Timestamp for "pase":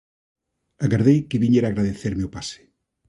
2.35-2.59